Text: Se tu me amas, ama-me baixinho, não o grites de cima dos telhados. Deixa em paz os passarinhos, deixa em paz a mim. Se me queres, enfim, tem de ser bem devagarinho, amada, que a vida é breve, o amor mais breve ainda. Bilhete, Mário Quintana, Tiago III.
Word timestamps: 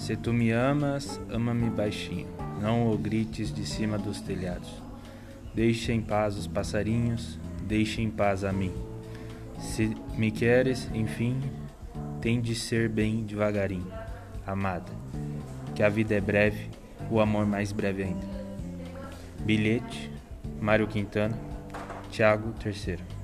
Se 0.00 0.16
tu 0.16 0.32
me 0.32 0.50
amas, 0.50 1.20
ama-me 1.28 1.68
baixinho, 1.68 2.26
não 2.58 2.90
o 2.90 2.96
grites 2.96 3.52
de 3.52 3.66
cima 3.66 3.98
dos 3.98 4.18
telhados. 4.18 4.82
Deixa 5.54 5.92
em 5.92 6.00
paz 6.00 6.38
os 6.38 6.46
passarinhos, 6.46 7.38
deixa 7.64 8.00
em 8.00 8.10
paz 8.10 8.42
a 8.42 8.50
mim. 8.50 8.72
Se 9.58 9.94
me 10.16 10.30
queres, 10.30 10.88
enfim, 10.94 11.38
tem 12.18 12.40
de 12.40 12.54
ser 12.54 12.88
bem 12.88 13.24
devagarinho, 13.24 13.92
amada, 14.46 14.90
que 15.74 15.82
a 15.82 15.90
vida 15.90 16.14
é 16.14 16.20
breve, 16.20 16.70
o 17.10 17.20
amor 17.20 17.44
mais 17.44 17.70
breve 17.70 18.04
ainda. 18.04 18.26
Bilhete, 19.44 20.10
Mário 20.62 20.88
Quintana, 20.88 21.38
Tiago 22.10 22.54
III. 22.64 23.19